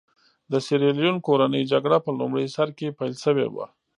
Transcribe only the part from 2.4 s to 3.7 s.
سر کې پیل شوې وه.